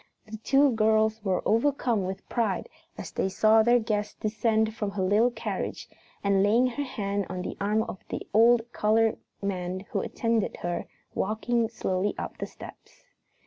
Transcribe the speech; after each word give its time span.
The 0.25 0.37
two 0.37 0.71
girls 0.71 1.23
were 1.23 1.43
overcome 1.47 2.05
with 2.05 2.27
pride 2.27 2.69
as 2.97 3.11
they 3.11 3.29
saw 3.29 3.61
their 3.61 3.77
guest 3.77 4.19
descend 4.19 4.73
from 4.73 4.89
her 4.89 5.03
little 5.03 5.29
carriage 5.29 5.87
and, 6.23 6.41
laying 6.41 6.65
her 6.65 6.81
hand 6.83 7.27
on 7.29 7.43
the 7.43 7.55
arm 7.61 7.83
of 7.83 7.99
the 8.09 8.25
old 8.33 8.63
colored 8.73 9.19
man 9.43 9.81
who 9.91 9.99
attended 9.99 10.57
her, 10.63 10.87
walk 11.13 11.45
slowly 11.69 12.15
up 12.17 12.39
the 12.39 12.47
steps. 12.47 13.03